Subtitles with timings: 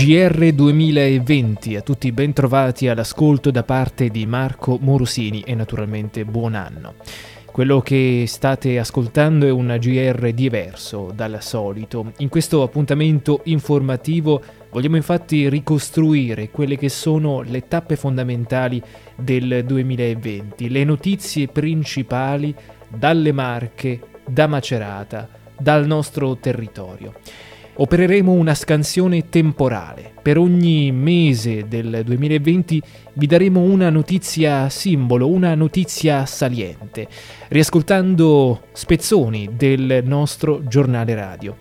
[0.00, 6.54] GR 2020, a tutti ben trovati all'ascolto da parte di Marco Morosini e naturalmente buon
[6.54, 6.94] anno.
[7.50, 12.12] Quello che state ascoltando è un GR diverso dal solito.
[12.18, 14.40] In questo appuntamento informativo
[14.70, 18.80] vogliamo infatti ricostruire quelle che sono le tappe fondamentali
[19.16, 22.54] del 2020, le notizie principali
[22.86, 25.28] dalle Marche, da Macerata,
[25.58, 27.14] dal nostro territorio
[27.80, 30.12] opereremo una scansione temporale.
[30.22, 32.82] Per ogni mese del 2020
[33.14, 37.08] vi daremo una notizia simbolo, una notizia saliente,
[37.48, 41.56] riascoltando spezzoni del nostro giornale radio,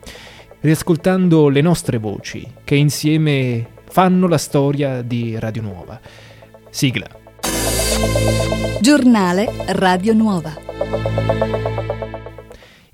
[0.61, 5.99] riascoltando le nostre voci che insieme fanno la storia di Radio Nuova.
[6.69, 7.07] Sigla.
[8.81, 12.06] Giornale Radio Nuova.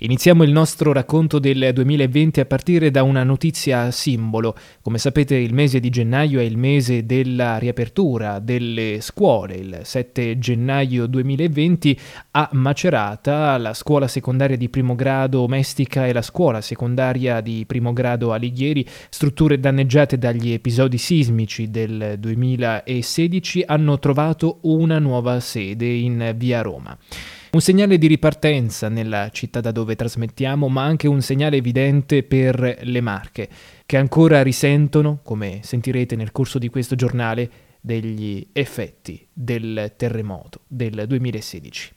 [0.04, 4.54] Iniziamo il nostro racconto del 2020 a partire da una notizia simbolo.
[4.82, 9.54] Come sapete il mese di gennaio è il mese della riapertura delle scuole.
[9.54, 11.98] Il 7 gennaio 2020
[12.32, 17.94] a Macerata la scuola secondaria di primo grado Mestica e la scuola secondaria di primo
[17.94, 26.34] grado Alighieri, strutture danneggiate dagli episodi sismici del 2016, hanno trovato una nuova sede in
[26.36, 26.94] via Roma.
[27.54, 32.80] Un segnale di ripartenza nella città da dove trasmettiamo, ma anche un segnale evidente per
[32.82, 33.48] le Marche,
[33.86, 37.48] che ancora risentono, come sentirete nel corso di questo giornale,
[37.80, 41.92] degli effetti del terremoto del 2016.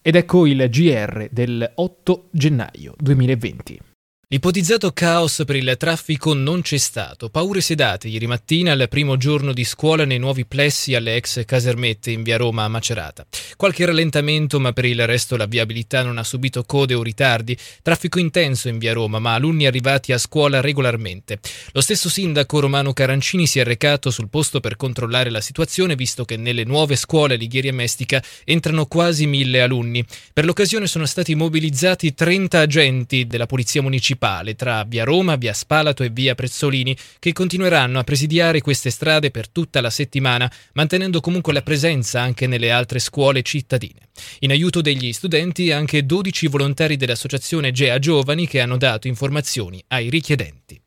[0.00, 3.93] Ed ecco il GR del 8 gennaio 2020.
[4.26, 7.28] Ipotizzato caos per il traffico non c'è stato.
[7.28, 12.10] Paure sedate ieri mattina al primo giorno di scuola nei nuovi plessi alle ex casermette
[12.10, 13.26] in via Roma a Macerata.
[13.54, 17.54] Qualche rallentamento, ma per il resto la viabilità non ha subito code o ritardi.
[17.82, 21.38] Traffico intenso in via Roma, ma alunni arrivati a scuola regolarmente.
[21.72, 26.24] Lo stesso sindaco Romano Carancini si è recato sul posto per controllare la situazione, visto
[26.24, 30.02] che nelle nuove scuole Lighieri e Mestica entrano quasi mille alunni.
[30.32, 35.52] Per l'occasione sono stati mobilizzati 30 agenti della Polizia Municipale municipale tra via Roma, via
[35.52, 41.20] Spalato e via Prezzolini, che continueranno a presidiare queste strade per tutta la settimana, mantenendo
[41.20, 44.08] comunque la presenza anche nelle altre scuole cittadine.
[44.40, 50.08] In aiuto degli studenti anche 12 volontari dell'associazione GEA Giovani che hanno dato informazioni ai
[50.08, 50.80] richiedenti.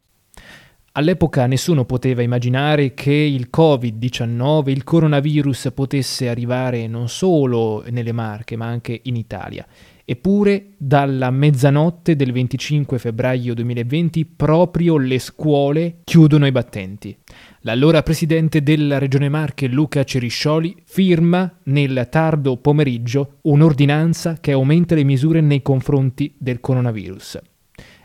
[0.94, 8.56] All'epoca nessuno poteva immaginare che il Covid-19, il coronavirus, potesse arrivare non solo nelle Marche,
[8.56, 9.64] ma anche in Italia.
[10.10, 17.14] Eppure dalla mezzanotte del 25 febbraio 2020 proprio le scuole chiudono i battenti.
[17.64, 25.04] L'allora presidente della Regione Marche Luca Ceriscioli firma nel tardo pomeriggio un'ordinanza che aumenta le
[25.04, 27.42] misure nei confronti del coronavirus.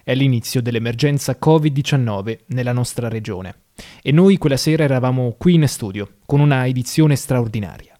[0.02, 3.54] È l'inizio dell'emergenza Covid-19 nella nostra regione.
[4.02, 7.91] E noi quella sera eravamo qui in studio con una edizione straordinaria.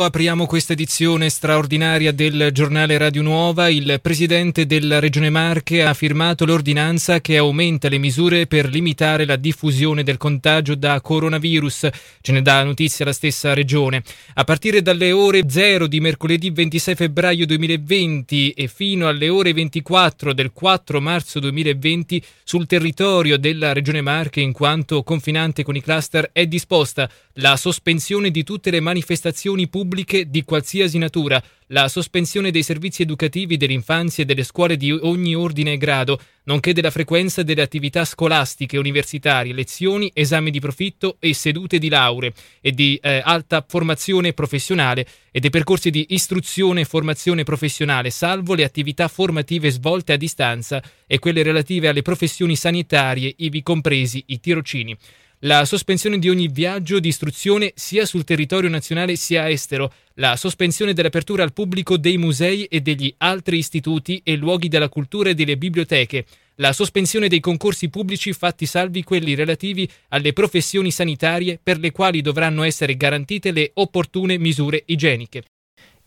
[0.00, 3.68] Apriamo questa edizione straordinaria del giornale Radio Nuova.
[3.68, 9.34] Il presidente della Regione Marche ha firmato l'ordinanza che aumenta le misure per limitare la
[9.34, 11.88] diffusione del contagio da coronavirus.
[12.20, 14.04] Ce ne dà notizia la stessa Regione.
[14.34, 20.32] A partire dalle ore 0 di mercoledì 26 febbraio 2020 e fino alle ore 24
[20.32, 26.30] del 4 marzo 2020 sul territorio della Regione Marche, in quanto confinante con i cluster,
[26.32, 27.10] è disposta
[27.40, 33.02] la sospensione di tutte le manifestazioni pubbliche pubbliche di qualsiasi natura, la sospensione dei servizi
[33.02, 38.04] educativi dell'infanzia e delle scuole di ogni ordine e grado, nonché della frequenza delle attività
[38.04, 44.34] scolastiche, universitarie, lezioni, esami di profitto e sedute di lauree e di eh, alta formazione
[44.34, 50.16] professionale e dei percorsi di istruzione e formazione professionale, salvo le attività formative svolte a
[50.16, 54.96] distanza e quelle relative alle professioni sanitarie, ivi compresi i tirocini
[55.42, 60.92] la sospensione di ogni viaggio di istruzione sia sul territorio nazionale sia estero, la sospensione
[60.92, 65.56] dell'apertura al pubblico dei musei e degli altri istituti e luoghi della cultura e delle
[65.56, 66.26] biblioteche,
[66.56, 72.20] la sospensione dei concorsi pubblici fatti salvi quelli relativi alle professioni sanitarie per le quali
[72.20, 75.44] dovranno essere garantite le opportune misure igieniche.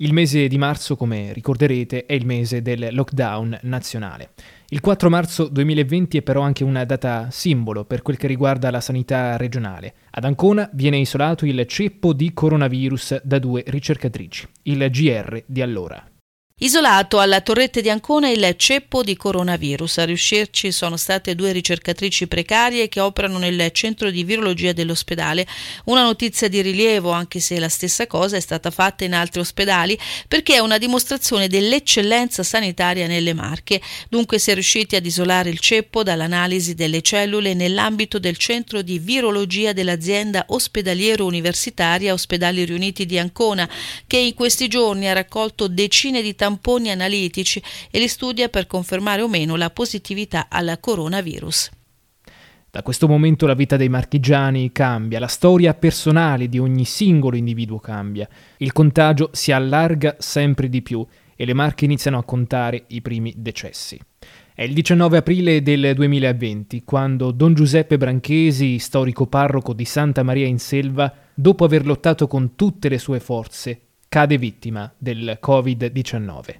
[0.01, 4.31] Il mese di marzo, come ricorderete, è il mese del lockdown nazionale.
[4.69, 8.81] Il 4 marzo 2020 è però anche una data simbolo per quel che riguarda la
[8.81, 9.93] sanità regionale.
[10.09, 16.10] Ad Ancona viene isolato il ceppo di coronavirus da due ricercatrici, il GR di allora.
[16.63, 19.97] Isolato alla torrette di Ancona il ceppo di coronavirus.
[19.97, 25.47] A riuscirci sono state due ricercatrici precarie che operano nel centro di virologia dell'ospedale.
[25.85, 29.97] Una notizia di rilievo, anche se la stessa cosa è stata fatta in altri ospedali,
[30.27, 33.81] perché è una dimostrazione dell'eccellenza sanitaria nelle Marche.
[34.07, 38.99] Dunque si è riusciti ad isolare il ceppo dall'analisi delle cellule nell'ambito del centro di
[38.99, 43.67] virologia dell'azienda ospedaliero universitaria Ospedali Riuniti di Ancona,
[44.05, 48.67] che in questi giorni ha raccolto decine di tamponi tamponi analitici e li studia per
[48.67, 51.69] confermare o meno la positività al coronavirus.
[52.69, 57.79] Da questo momento la vita dei marchigiani cambia, la storia personale di ogni singolo individuo
[57.79, 58.27] cambia,
[58.57, 61.05] il contagio si allarga sempre di più
[61.35, 63.99] e le marche iniziano a contare i primi decessi.
[64.53, 70.47] È il 19 aprile del 2020 quando Don Giuseppe Branchesi, storico parroco di Santa Maria
[70.47, 76.59] in Selva, dopo aver lottato con tutte le sue forze, cade vittima del Covid-19.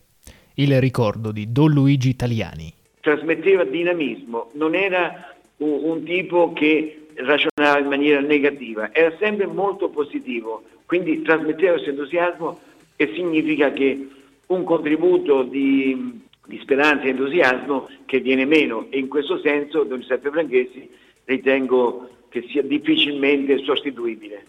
[0.54, 2.72] Il ricordo di Don Luigi Italiani.
[3.02, 10.64] Trasmetteva dinamismo, non era un, tipo che ragionava in maniera negativa, era sempre molto positivo,
[10.86, 12.58] quindi trasmetteva questo entusiasmo
[12.96, 14.08] e significa che
[14.46, 20.00] un contributo di, di speranza e entusiasmo che viene meno e in questo senso Don
[20.00, 20.90] Giuseppe Franchesi
[21.26, 24.46] ritengo che sia difficilmente sostituibile.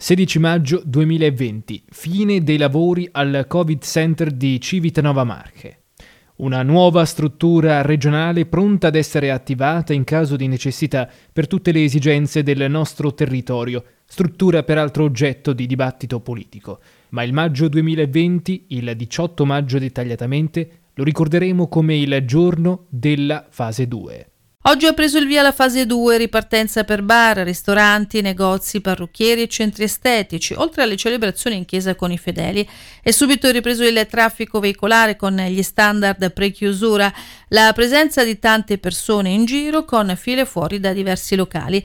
[0.00, 5.80] 16 maggio 2020, fine dei lavori al Covid Center di Civitanova Marche.
[6.36, 11.82] Una nuova struttura regionale pronta ad essere attivata in caso di necessità per tutte le
[11.82, 16.78] esigenze del nostro territorio, struttura peraltro oggetto di dibattito politico.
[17.08, 23.88] Ma il maggio 2020, il 18 maggio dettagliatamente, lo ricorderemo come il giorno della fase
[23.88, 24.30] 2.
[24.62, 29.48] Oggi ha preso il via la fase 2, ripartenza per bar, ristoranti, negozi, parrucchieri e
[29.48, 32.68] centri estetici, oltre alle celebrazioni in chiesa con i fedeli.
[33.00, 37.10] È subito ripreso il traffico veicolare con gli standard pre-chiusura,
[37.48, 41.82] la presenza di tante persone in giro con file fuori da diversi locali.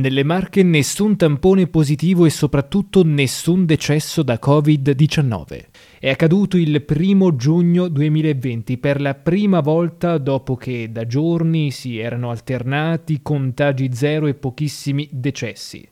[0.00, 5.64] Nelle Marche nessun tampone positivo e soprattutto nessun decesso da Covid-19.
[5.98, 11.98] È accaduto il primo giugno 2020 per la prima volta dopo che da giorni si
[11.98, 15.86] erano alternati contagi zero e pochissimi decessi.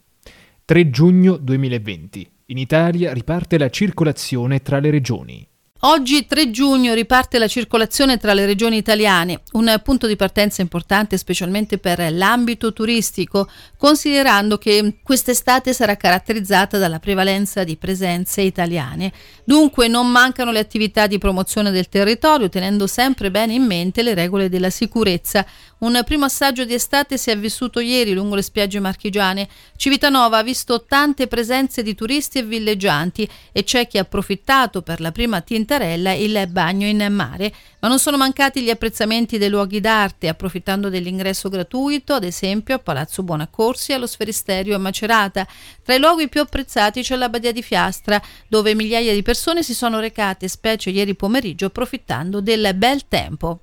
[0.64, 2.30] 3 giugno 2020.
[2.46, 5.46] In Italia riparte la circolazione tra le regioni.
[5.82, 11.16] Oggi 3 giugno riparte la circolazione tra le regioni italiane, un punto di partenza importante
[11.16, 19.12] specialmente per l'ambito turistico, considerando che quest'estate sarà caratterizzata dalla prevalenza di presenze italiane.
[19.44, 24.14] Dunque non mancano le attività di promozione del territorio, tenendo sempre bene in mente le
[24.14, 25.46] regole della sicurezza.
[25.78, 29.48] Un primo assaggio di estate si è vissuto ieri lungo le spiagge marchigiane.
[29.76, 35.00] Civitanova ha visto tante presenze di turisti e villeggianti e c'è chi ha approfittato per
[35.00, 39.50] la prima tinta Tintarella il bagno in mare, ma non sono mancati gli apprezzamenti dei
[39.50, 45.46] luoghi d'arte, approfittando dell'ingresso gratuito, ad esempio a Palazzo Buonaccorsi e allo Sferisterio a Macerata.
[45.82, 48.18] Tra i luoghi più apprezzati c'è la Badia di Fiastra,
[48.48, 53.60] dove migliaia di persone si sono recate, specie ieri pomeriggio, approfittando del bel tempo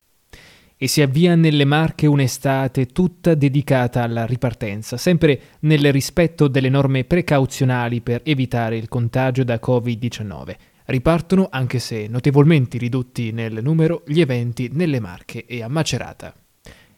[0.77, 7.05] e si avvia nelle Marche un'estate tutta dedicata alla ripartenza, sempre nel rispetto delle norme
[7.05, 10.74] precauzionali per evitare il contagio da Covid-19.
[10.85, 16.33] Ripartono, anche se notevolmente ridotti nel numero, gli eventi nelle Marche e a Macerata.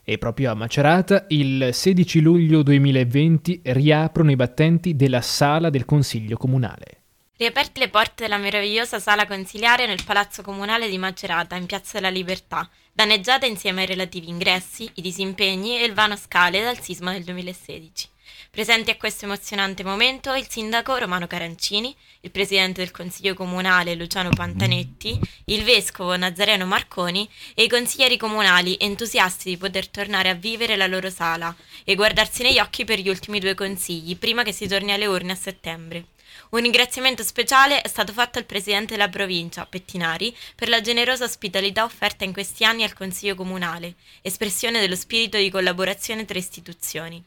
[0.04, 6.38] E proprio a Macerata, il 16 luglio 2020, riaprono i battenti della sala del Consiglio
[6.38, 7.02] Comunale.
[7.38, 12.10] Riaperte le porte della meravigliosa sala consiliare nel Palazzo Comunale di Macerata, in Piazza della
[12.10, 17.24] Libertà, danneggiata insieme ai relativi ingressi, i disimpegni e il vano scale dal sisma del
[17.24, 18.10] 2016.
[18.58, 24.32] Presenti a questo emozionante momento il sindaco Romano Carancini, il presidente del Consiglio Comunale Luciano
[24.32, 30.76] Pantanetti, il vescovo Nazareno Marconi e i consiglieri comunali entusiasti di poter tornare a vivere
[30.76, 34.68] la loro sala e guardarsi negli occhi per gli ultimi due consigli prima che si
[34.68, 36.06] torni alle urne a settembre.
[36.50, 41.84] Un ringraziamento speciale è stato fatto al presidente della provincia, Pettinari, per la generosa ospitalità
[41.84, 43.94] offerta in questi anni al Consiglio Comunale,
[44.24, 47.24] espressione dello spirito di collaborazione tra istituzioni.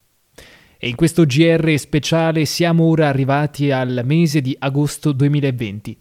[0.83, 5.95] E in questo GR speciale siamo ora arrivati al mese di agosto 2020,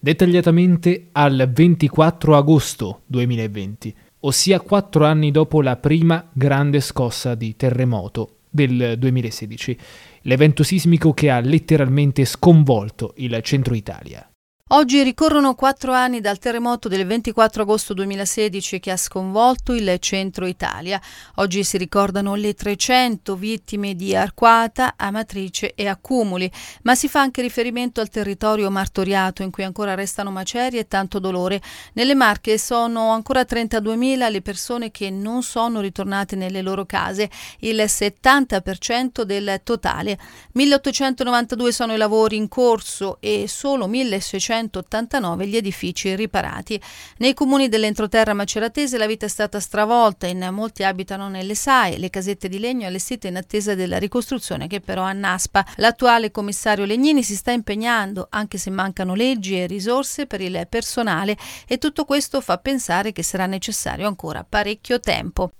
[0.00, 8.36] dettagliatamente al 24 agosto 2020, ossia quattro anni dopo la prima grande scossa di terremoto
[8.48, 9.78] del 2016,
[10.22, 14.26] l'evento sismico che ha letteralmente sconvolto il centro Italia.
[14.74, 20.46] Oggi ricorrono quattro anni dal terremoto del 24 agosto 2016 che ha sconvolto il centro
[20.46, 21.00] Italia.
[21.36, 26.50] Oggi si ricordano le 300 vittime di Arquata, Amatrice e Accumuli,
[26.82, 31.20] ma si fa anche riferimento al territorio martoriato in cui ancora restano macerie e tanto
[31.20, 31.62] dolore.
[31.92, 37.76] Nelle Marche sono ancora 32.000 le persone che non sono ritornate nelle loro case, il
[37.76, 40.18] 70% del totale.
[40.50, 46.80] 1892 sono i lavori in corso e solo 1600 189 gli edifici riparati.
[47.18, 52.10] Nei comuni dell'entroterra maceratese la vita è stata stravolta, in molti abitano nelle sae, le
[52.10, 55.64] casette di legno allestite in attesa della ricostruzione che però annaspa.
[55.76, 61.36] L'attuale commissario Legnini si sta impegnando, anche se mancano leggi e risorse per il personale
[61.66, 65.52] e tutto questo fa pensare che sarà necessario ancora parecchio tempo.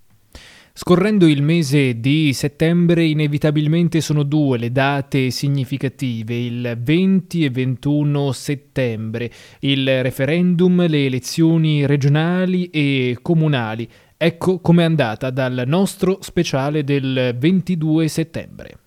[0.76, 8.32] Scorrendo il mese di settembre, inevitabilmente sono due le date significative, il 20 e 21
[8.32, 13.88] settembre, il referendum, le elezioni regionali e comunali.
[14.16, 18.78] Ecco com'è andata dal nostro speciale del 22 settembre.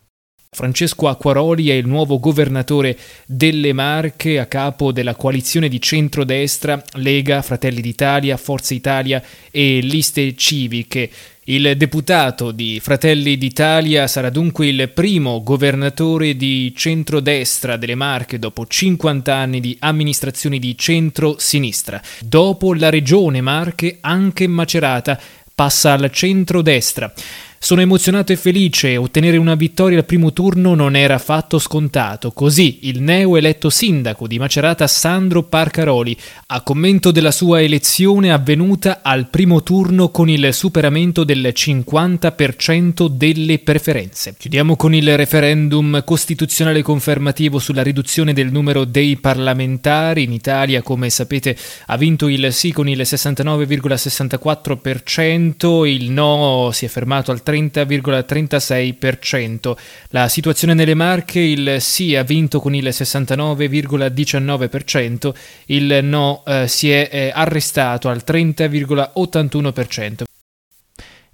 [0.58, 2.98] Francesco Acquaroli è il nuovo governatore
[3.28, 9.22] delle Marche a capo della coalizione di centrodestra, Lega, Fratelli d'Italia, Forza Italia
[9.52, 11.12] e liste civiche.
[11.44, 18.66] Il deputato di Fratelli d'Italia sarà dunque il primo governatore di centrodestra delle Marche dopo
[18.66, 22.02] 50 anni di amministrazioni di centro-sinistra.
[22.22, 25.22] Dopo la regione Marche, anche Macerata
[25.54, 27.14] passa al centrodestra.
[27.60, 32.32] Sono emozionato e felice, ottenere una vittoria al primo turno non era affatto scontato.
[32.32, 36.16] Così il neo eletto sindaco di Macerata Sandro Parcaroli,
[36.48, 43.58] a commento della sua elezione avvenuta al primo turno con il superamento del 50% delle
[43.60, 44.36] preferenze.
[44.38, 50.22] Chiudiamo con il referendum costituzionale confermativo sulla riduzione del numero dei parlamentari.
[50.24, 56.88] In Italia, come sapete, ha vinto il sì con il 69,64%, il no si è
[56.88, 59.77] fermato al 30,36%.
[60.10, 65.34] La situazione nelle Marche, il sì ha vinto con il 69,19%,
[65.68, 70.25] il no eh, si è eh, arrestato al 30,81%.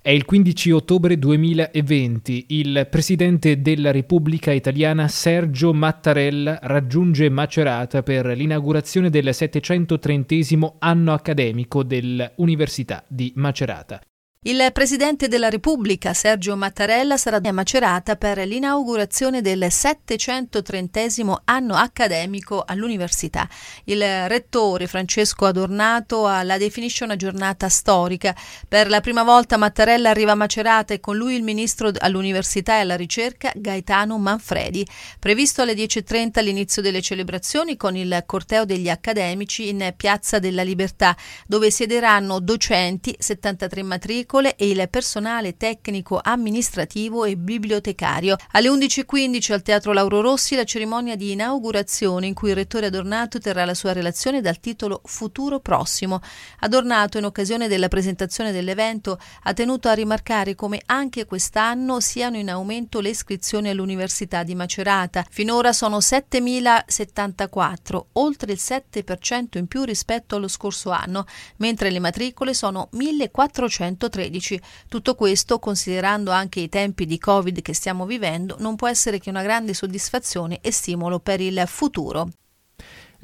[0.04, 2.48] È il 15 ottobre 2020.
[2.50, 11.84] Il Presidente della Repubblica Italiana Sergio Mattarella raggiunge Macerata per l'inaugurazione del 730 anno accademico
[11.84, 14.02] dell'Università di Macerata.
[14.46, 22.62] Il Presidente della Repubblica, Sergio Mattarella, sarà a Macerata per l'inaugurazione del 730 anno accademico
[22.68, 23.48] all'Università.
[23.86, 28.36] Il Rettore, Francesco Adornato, la definisce una giornata storica.
[28.68, 32.80] Per la prima volta Mattarella arriva a Macerata e con lui il Ministro all'Università e
[32.82, 34.86] alla Ricerca, Gaetano Manfredi.
[35.20, 41.16] Previsto alle 10.30 l'inizio delle celebrazioni con il corteo degli accademici in Piazza della Libertà,
[41.48, 48.36] dove siederanno docenti, 73 matricole, agricole e il personale tecnico amministrativo e bibliotecario.
[48.52, 53.38] Alle 11.15 al Teatro Lauro Rossi la cerimonia di inaugurazione in cui il rettore Adornato
[53.38, 56.20] terrà la sua relazione dal titolo Futuro Prossimo.
[56.62, 62.50] Adornato in occasione della presentazione dell'evento ha tenuto a rimarcare come anche quest'anno siano in
[62.50, 65.24] aumento le iscrizioni all'Università di Macerata.
[65.30, 71.26] Finora sono 7.074, oltre il 7% in più rispetto allo scorso anno,
[71.58, 74.23] mentre le matricole sono 1.430.
[74.30, 74.62] 2013.
[74.88, 79.30] Tutto questo, considerando anche i tempi di Covid che stiamo vivendo, non può essere che
[79.30, 82.30] una grande soddisfazione e stimolo per il futuro.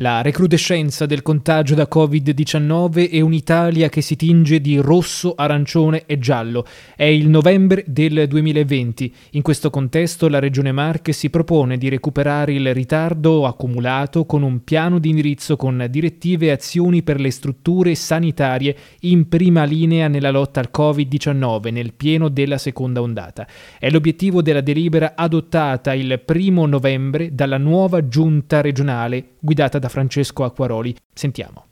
[0.01, 6.18] La recrudescenza del contagio da Covid-19 e un'Italia che si tinge di rosso, arancione e
[6.20, 6.65] giallo.
[6.96, 9.13] È il novembre del 2020.
[9.32, 14.63] In questo contesto la Regione Marche si propone di recuperare il ritardo accumulato con un
[14.63, 20.32] piano di indirizzo con direttive e azioni per le strutture sanitarie in prima linea nella
[20.32, 23.46] lotta al Covid-19 nel pieno della seconda ondata.
[23.77, 30.46] È l'obiettivo della delibera adottata il primo novembre dalla nuova giunta regionale guidata da Francesco
[30.46, 30.96] Acquaroli.
[31.13, 31.69] Sentiamo.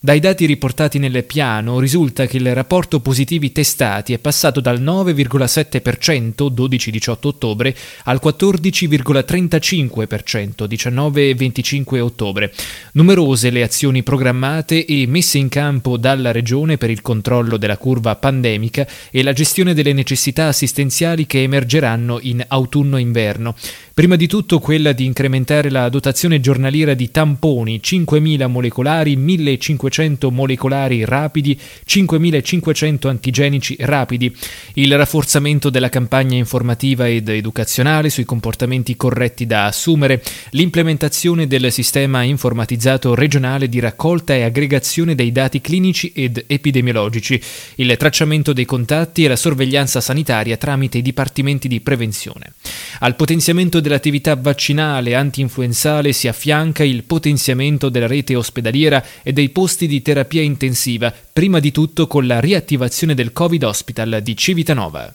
[0.00, 6.52] Dai dati riportati nel piano risulta che il rapporto positivi testati è passato dal 9,7%
[6.52, 7.74] 12-18 ottobre
[8.04, 12.54] al 14,35% 19-25 ottobre.
[12.92, 18.14] Numerose le azioni programmate e messe in campo dalla Regione per il controllo della curva
[18.14, 23.56] pandemica e la gestione delle necessità assistenziali che emergeranno in autunno-inverno.
[23.92, 30.32] Prima di tutto quella di incrementare la dotazione giornaliera di tamponi 5.000 molecolari, 1.500 5.500
[30.32, 34.34] molecolari rapidi, 5.500 antigenici rapidi,
[34.74, 42.22] il rafforzamento della campagna informativa ed educazionale sui comportamenti corretti da assumere, l'implementazione del sistema
[42.22, 47.40] informatizzato regionale di raccolta e aggregazione dei dati clinici ed epidemiologici,
[47.76, 52.52] il tracciamento dei contatti e la sorveglianza sanitaria tramite i dipartimenti di prevenzione.
[53.00, 59.77] Al potenziamento dell'attività vaccinale anti-influenzale si affianca il potenziamento della rete ospedaliera e dei posti
[59.86, 65.14] di terapia intensiva, prima di tutto con la riattivazione del Covid Hospital di Civitanova.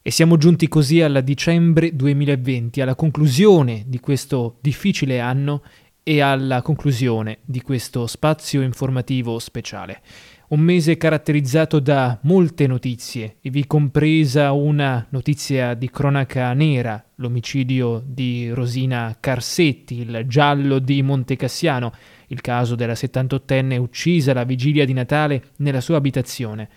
[0.00, 5.62] E siamo giunti così alla dicembre 2020, alla conclusione di questo difficile anno
[6.02, 10.00] e alla conclusione di questo spazio informativo speciale.
[10.48, 18.48] Un mese caratterizzato da molte notizie, ivi compresa una notizia di cronaca nera, l'omicidio di
[18.48, 21.92] Rosina Carsetti, il giallo di Montecassiano,
[22.28, 26.68] il caso della 78enne uccisa la vigilia di Natale nella sua abitazione.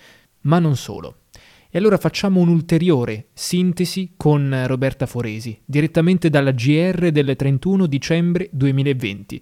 [0.41, 1.17] Ma non solo.
[1.73, 9.41] E allora facciamo un'ulteriore sintesi con Roberta Foresi, direttamente dalla GR del 31 dicembre 2020.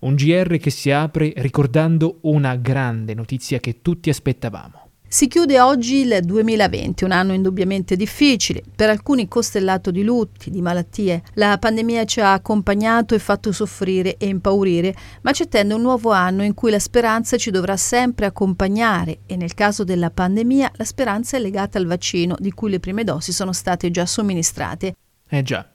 [0.00, 4.79] Un GR che si apre ricordando una grande notizia che tutti aspettavamo.
[5.12, 10.62] Si chiude oggi il 2020, un anno indubbiamente difficile, per alcuni costellato di lutti, di
[10.62, 11.24] malattie.
[11.34, 16.12] La pandemia ci ha accompagnato e fatto soffrire e impaurire, ma ci attende un nuovo
[16.12, 20.84] anno in cui la speranza ci dovrà sempre accompagnare e nel caso della pandemia la
[20.84, 24.94] speranza è legata al vaccino di cui le prime dosi sono state già somministrate.
[25.28, 25.68] Eh già.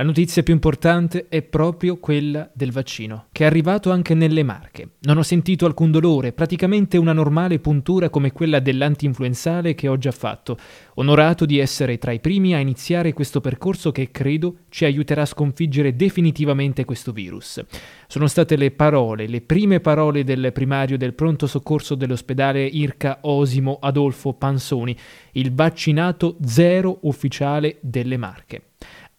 [0.00, 4.92] La notizia più importante è proprio quella del vaccino, che è arrivato anche nelle Marche.
[5.00, 10.10] Non ho sentito alcun dolore, praticamente una normale puntura come quella dell'antinfluenzale che ho già
[10.10, 10.56] fatto.
[10.94, 15.26] Onorato di essere tra i primi a iniziare questo percorso che credo ci aiuterà a
[15.26, 17.62] sconfiggere definitivamente questo virus.
[18.06, 23.76] Sono state le parole, le prime parole del primario del pronto soccorso dell'ospedale Irca Osimo
[23.78, 24.96] Adolfo Pansoni,
[25.32, 28.62] il vaccinato zero ufficiale delle Marche.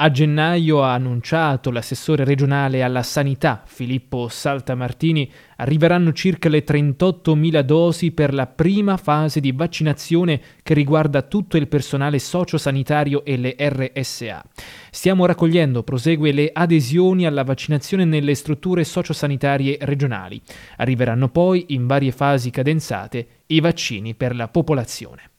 [0.04, 8.10] A gennaio ha annunciato l'assessore regionale alla sanità Filippo Saltamartini arriveranno circa le 38.000 dosi
[8.10, 14.44] per la prima fase di vaccinazione che riguarda tutto il personale sociosanitario e le RSA.
[14.90, 20.42] Stiamo raccogliendo, prosegue, le adesioni alla vaccinazione nelle strutture sociosanitarie regionali.
[20.78, 25.31] Arriveranno poi, in varie fasi cadenzate, i vaccini per la popolazione.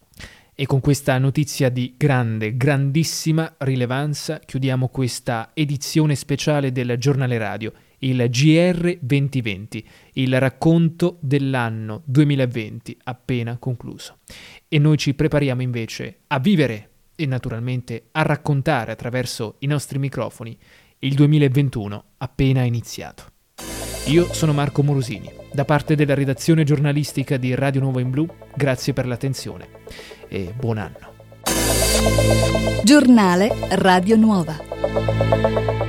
[0.63, 7.73] E con questa notizia di grande, grandissima rilevanza chiudiamo questa edizione speciale del giornale radio,
[7.99, 14.19] il GR 2020, il racconto dell'anno 2020 appena concluso.
[14.69, 20.57] E noi ci prepariamo invece a vivere e naturalmente a raccontare attraverso i nostri microfoni
[21.01, 23.25] il 2021 appena iniziato.
[24.07, 28.93] Io sono Marco Morosini, da parte della redazione giornalistica di Radio Nuovo in Blu, grazie
[28.93, 31.11] per l'attenzione e buon anno.
[32.83, 35.82] Giornale Radio Nuova.